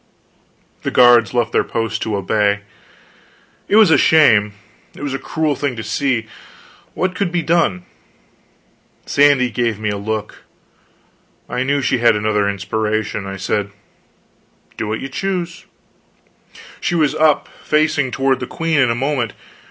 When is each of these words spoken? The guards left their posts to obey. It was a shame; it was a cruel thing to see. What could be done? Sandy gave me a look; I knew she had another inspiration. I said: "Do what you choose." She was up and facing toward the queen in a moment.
The 0.81 0.89
guards 0.89 1.31
left 1.31 1.51
their 1.51 1.63
posts 1.63 1.99
to 1.99 2.15
obey. 2.15 2.61
It 3.67 3.75
was 3.75 3.91
a 3.91 3.99
shame; 3.99 4.53
it 4.95 5.03
was 5.03 5.13
a 5.13 5.19
cruel 5.19 5.55
thing 5.55 5.75
to 5.75 5.83
see. 5.83 6.25
What 6.95 7.13
could 7.13 7.31
be 7.31 7.43
done? 7.43 7.85
Sandy 9.05 9.51
gave 9.51 9.79
me 9.79 9.91
a 9.91 9.99
look; 9.99 10.39
I 11.47 11.61
knew 11.61 11.83
she 11.83 11.99
had 11.99 12.15
another 12.15 12.49
inspiration. 12.49 13.27
I 13.27 13.35
said: 13.37 13.69
"Do 14.75 14.87
what 14.87 15.01
you 15.01 15.07
choose." 15.07 15.65
She 16.79 16.95
was 16.95 17.13
up 17.13 17.45
and 17.45 17.67
facing 17.67 18.09
toward 18.09 18.39
the 18.39 18.47
queen 18.47 18.79
in 18.79 18.89
a 18.89 18.95
moment. 18.95 19.33